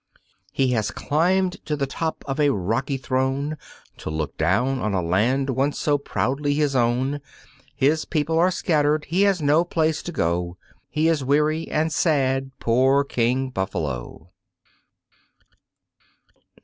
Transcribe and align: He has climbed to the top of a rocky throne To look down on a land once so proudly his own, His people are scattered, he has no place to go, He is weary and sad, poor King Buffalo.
He 0.51 0.69
has 0.69 0.89
climbed 0.89 1.63
to 1.67 1.75
the 1.75 1.85
top 1.85 2.23
of 2.27 2.39
a 2.39 2.49
rocky 2.49 2.97
throne 2.97 3.55
To 3.97 4.09
look 4.09 4.35
down 4.35 4.79
on 4.79 4.95
a 4.95 5.01
land 5.03 5.51
once 5.51 5.77
so 5.77 5.99
proudly 5.99 6.55
his 6.55 6.75
own, 6.75 7.21
His 7.75 8.03
people 8.05 8.39
are 8.39 8.49
scattered, 8.49 9.05
he 9.05 9.21
has 9.29 9.43
no 9.43 9.63
place 9.63 10.01
to 10.01 10.11
go, 10.11 10.57
He 10.89 11.07
is 11.07 11.23
weary 11.23 11.69
and 11.69 11.93
sad, 11.93 12.49
poor 12.59 13.03
King 13.03 13.51
Buffalo. 13.51 14.31